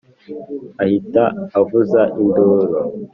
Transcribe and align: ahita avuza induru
ahita 0.83 1.23
avuza 1.59 2.01
induru 2.21 2.79